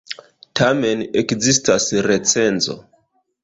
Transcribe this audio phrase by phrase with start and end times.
[0.59, 2.81] Tamen ekzistas recenzo!